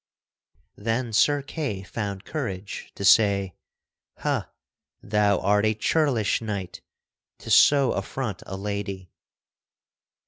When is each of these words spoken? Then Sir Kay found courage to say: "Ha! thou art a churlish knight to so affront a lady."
Then 0.77 1.13
Sir 1.13 1.43
Kay 1.43 1.83
found 1.83 2.25
courage 2.25 2.91
to 2.95 3.05
say: 3.05 3.53
"Ha! 4.17 4.49
thou 5.03 5.37
art 5.41 5.63
a 5.63 5.75
churlish 5.75 6.41
knight 6.41 6.81
to 7.37 7.51
so 7.51 7.91
affront 7.91 8.41
a 8.47 8.57
lady." 8.57 9.11